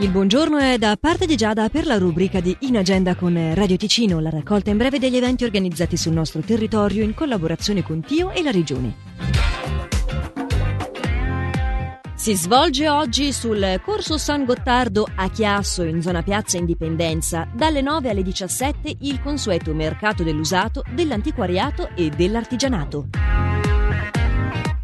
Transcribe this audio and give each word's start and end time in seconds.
Il 0.00 0.10
buongiorno 0.10 0.58
è 0.58 0.78
da 0.78 0.96
parte 0.96 1.26
di 1.26 1.34
Giada 1.34 1.68
per 1.70 1.84
la 1.84 1.98
rubrica 1.98 2.38
di 2.38 2.56
In 2.60 2.76
Agenda 2.76 3.16
con 3.16 3.36
Radio 3.54 3.76
Ticino, 3.76 4.20
la 4.20 4.30
raccolta 4.30 4.70
in 4.70 4.76
breve 4.76 5.00
degli 5.00 5.16
eventi 5.16 5.42
organizzati 5.42 5.96
sul 5.96 6.12
nostro 6.12 6.40
territorio 6.40 7.02
in 7.02 7.14
collaborazione 7.14 7.82
con 7.82 8.00
Tio 8.02 8.30
e 8.30 8.44
la 8.44 8.52
Regione. 8.52 8.94
Si 12.14 12.32
svolge 12.36 12.88
oggi 12.88 13.32
sul 13.32 13.80
Corso 13.84 14.18
San 14.18 14.44
Gottardo 14.44 15.04
a 15.16 15.28
Chiasso, 15.30 15.82
in 15.82 16.00
zona 16.00 16.22
Piazza 16.22 16.58
Indipendenza, 16.58 17.48
dalle 17.52 17.80
9 17.80 18.08
alle 18.08 18.22
17 18.22 18.98
il 19.00 19.20
consueto 19.20 19.74
mercato 19.74 20.22
dell'usato, 20.22 20.84
dell'antiquariato 20.94 21.88
e 21.96 22.10
dell'artigianato. 22.10 23.37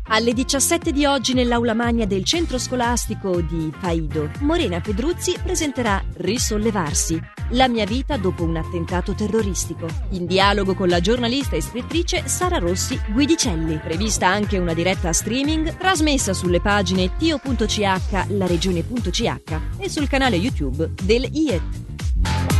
Alle 0.09 0.35
17 0.35 0.93
di 0.93 1.07
oggi 1.07 1.33
nell'aula 1.33 1.73
magna 1.73 2.05
del 2.05 2.25
centro 2.25 2.59
scolastico 2.59 3.41
di 3.41 3.73
Faido, 3.79 4.31
Morena 4.41 4.79
Pedruzzi 4.81 5.39
presenterà 5.43 6.03
Risollevarsi, 6.17 7.19
la 7.51 7.69
mia 7.69 7.87
vita 7.87 8.19
dopo 8.19 8.45
un 8.45 8.57
attentato 8.57 9.15
terroristico, 9.15 9.87
in 10.11 10.27
dialogo 10.27 10.75
con 10.75 10.89
la 10.89 11.01
giornalista 11.01 11.57
e 11.57 11.63
scrittrice 11.63 12.29
Sara 12.29 12.59
Rossi 12.59 13.01
Guidicelli. 13.13 13.79
Prevista 13.79 14.29
anche 14.29 14.59
una 14.59 14.75
diretta 14.75 15.11
streaming 15.11 15.75
trasmessa 15.79 16.35
sulle 16.35 16.61
pagine 16.61 17.17
tio.ch, 17.17 18.27
laregione.ch 18.29 19.61
e 19.79 19.89
sul 19.89 20.07
canale 20.07 20.37
YouTube 20.37 20.93
del 21.03 21.27
IET. 21.33 22.54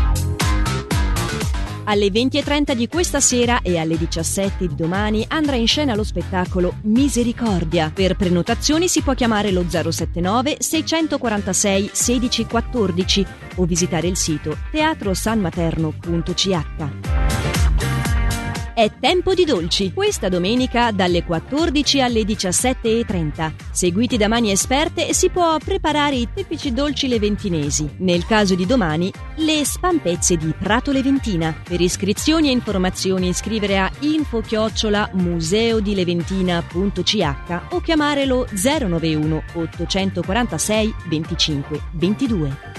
Alle 1.85 2.09
20.30 2.09 2.75
di 2.75 2.89
questa 2.89 3.21
sera 3.21 3.61
e 3.63 3.79
alle 3.79 3.97
17 3.99 4.67
di 4.67 4.75
domani 4.75 5.25
andrà 5.29 5.57
in 5.57 5.67
scena 5.67 5.95
lo 5.95 6.03
spettacolo 6.03 6.77
Misericordia. 6.83 7.91
Per 7.95 8.17
prenotazioni 8.17 8.89
si 8.89 9.03
può 9.03 9.13
chiamare 9.15 9.53
lo 9.53 9.65
079 9.69 10.57
646 10.61 11.91
1614 11.93 13.27
o 13.57 13.65
visitare 13.65 14.07
il 14.07 14.17
sito 14.17 14.57
teatrosanmaterno.ch. 14.71 17.14
È 18.75 18.91
tempo 18.99 19.35
di 19.35 19.45
dolci. 19.45 19.93
Questa 19.93 20.29
domenica 20.29 20.91
dalle 20.91 21.23
14 21.23 22.01
alle 22.01 22.23
17.30. 22.23 23.53
Seguiti 23.71 24.17
da 24.17 24.27
mani 24.27 24.51
esperte 24.51 25.13
si 25.13 25.31
può 25.31 25.57
preparare 25.59 26.17
i 26.17 26.27
tipici 26.35 26.73
dolci 26.73 27.07
leventinesi. 27.07 27.89
Nel 27.99 28.27
caso 28.27 28.57
di 28.57 28.67
domani, 28.67 29.13
le 29.37 29.65
spampezze 29.65 30.37
di 30.37 30.53
Prato 30.59 30.91
Leventina. 30.91 31.55
Per 31.63 31.81
iscrizioni 31.81 32.49
e 32.49 32.51
informazioni 32.51 33.33
scrivere 33.33 33.79
a 33.79 33.89
info-chiocciola 34.01 35.11
museodileventina.ch 35.13 37.61
o 37.71 37.81
chiamare 37.81 38.27
lo 38.27 38.45
091 38.51 39.43
846 39.53 40.95
25 41.07 41.81
22. 41.93 42.74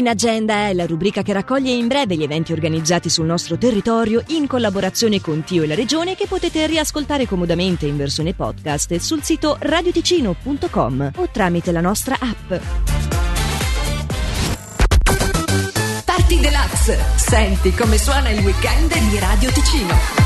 In 0.00 0.08
agenda 0.08 0.68
è 0.68 0.72
la 0.72 0.86
rubrica 0.86 1.20
che 1.20 1.34
raccoglie 1.34 1.72
in 1.72 1.86
breve 1.86 2.16
gli 2.16 2.22
eventi 2.22 2.54
organizzati 2.54 3.10
sul 3.10 3.26
nostro 3.26 3.58
territorio 3.58 4.22
in 4.28 4.46
collaborazione 4.46 5.20
con 5.20 5.44
Tio 5.44 5.62
e 5.62 5.66
la 5.66 5.74
Regione 5.74 6.14
che 6.14 6.26
potete 6.26 6.66
riascoltare 6.66 7.26
comodamente 7.26 7.84
in 7.84 7.98
versione 7.98 8.32
podcast 8.32 8.96
sul 8.96 9.22
sito 9.22 9.58
radioticino.com 9.60 11.10
o 11.16 11.28
tramite 11.30 11.70
la 11.70 11.82
nostra 11.82 12.16
app. 12.18 12.62
Party 16.06 16.40
Deluxe. 16.40 16.98
Senti 17.16 17.70
come 17.74 17.98
suona 17.98 18.30
il 18.30 18.42
weekend 18.42 18.96
di 19.10 19.18
Radio 19.18 19.52
Ticino. 19.52 20.19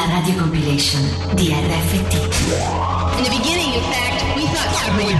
La 0.00 0.06
radio 0.06 0.34
compilation 0.34 1.02
di 1.34 1.52
RFT. 1.52 2.14
In 2.14 3.22
the 3.22 3.28
beginning, 3.36 3.74
in 3.74 3.82
fact, 3.92 4.24
we 4.34 4.46
thought 4.46 4.72
something 4.80 5.12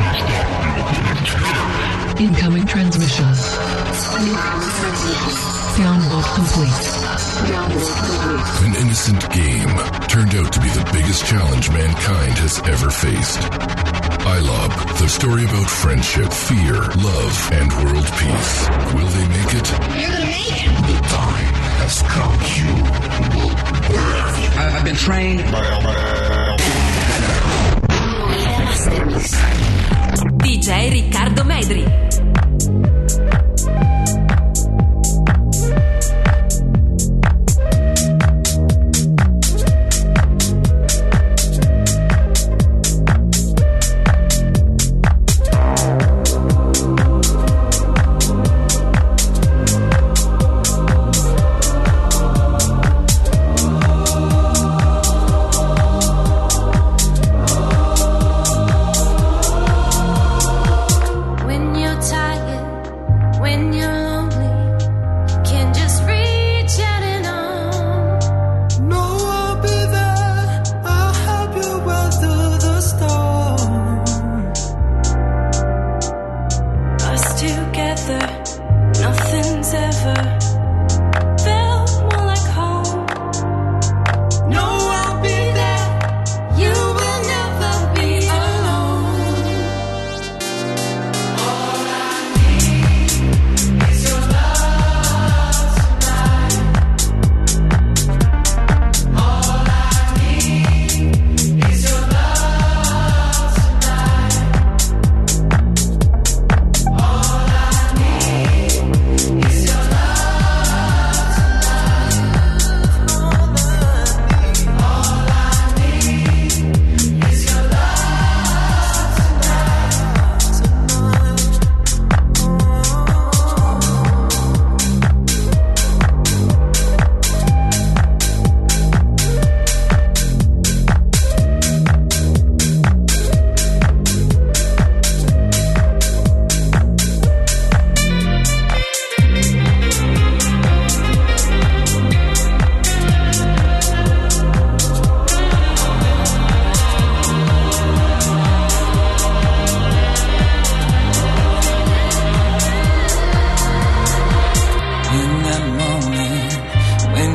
Incoming 2.18 2.64
transmission. 2.64 3.26
Download 5.76 6.24
complete. 6.34 6.80
An 8.64 8.74
innocent 8.76 9.20
game 9.30 9.76
turned 10.08 10.34
out 10.36 10.50
to 10.50 10.60
be 10.60 10.69
the 10.69 10.88
biggest 10.94 11.26
challenge 11.26 11.70
mankind 11.70 12.38
has 12.38 12.58
ever 12.60 12.88
faced. 12.90 13.40
iLob, 14.24 14.98
the 14.98 15.08
story 15.08 15.44
about 15.44 15.69
friendship, 15.69 16.32
fear, 16.32 16.76
love, 17.04 17.50
and 17.52 17.70
world 17.84 18.08
peace. 18.16 18.69
Will 18.94 19.08
they 19.08 19.28
trained. 25.00 25.41
DJ 30.43 30.91
Riccardo 30.91 31.43
Medri. 31.43 32.09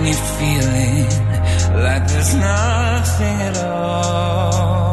You're 0.08 0.26
feeling 0.40 1.10
like 1.84 2.08
there's 2.08 2.34
nothing 2.36 3.42
at 3.50 3.58
all. 3.64 4.85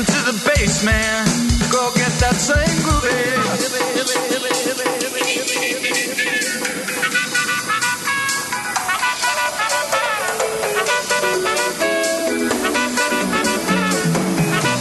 Listen 0.00 0.24
to 0.24 0.32
the 0.32 0.50
bass, 0.56 0.82
man. 0.82 1.26
Go 1.70 1.92
get 1.94 2.10
that 2.20 2.36
same 2.36 2.78
groovy. 2.80 3.20